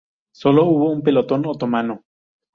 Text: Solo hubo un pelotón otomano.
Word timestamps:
Solo 0.33 0.65
hubo 0.65 0.89
un 0.89 1.03
pelotón 1.03 1.45
otomano. 1.45 2.01